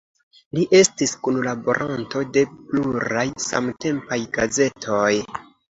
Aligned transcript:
Li 0.57 0.63
estis 0.77 1.13
kunlaboranto 1.27 2.23
de 2.39 2.45
pluraj 2.73 3.29
samtempaj 3.53 4.21
gazetoj. 4.41 5.17